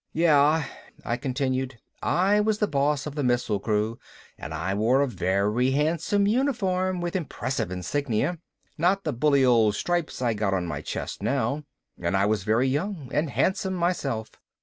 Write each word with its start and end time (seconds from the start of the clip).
"Yeah," 0.13 0.65
I 1.05 1.15
continued, 1.15 1.77
"I 2.01 2.39
was 2.39 2.57
the 2.57 2.65
boss 2.67 3.05
of 3.05 3.13
the 3.13 3.21
missile 3.21 3.59
crew 3.59 3.99
and 4.35 4.51
I 4.51 4.73
wore 4.73 5.01
a 5.03 5.07
very 5.07 5.69
handsome 5.69 6.25
uniform 6.25 7.01
with 7.01 7.15
impressive 7.15 7.69
insignia 7.69 8.39
not 8.79 9.03
the 9.03 9.13
bully 9.13 9.45
old 9.45 9.75
stripes 9.75 10.19
I 10.19 10.33
got 10.33 10.55
on 10.55 10.65
my 10.65 10.81
chest 10.81 11.21
now 11.21 11.65
and 11.99 12.17
I 12.17 12.25
was 12.25 12.43
very 12.43 12.67
young 12.67 13.11
and 13.13 13.29
handsome 13.29 13.75
myself. 13.75 14.31